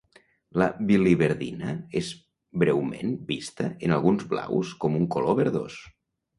[0.61, 2.09] La biliverdina és
[2.65, 5.81] breument vista en alguns blaus com un color verdós.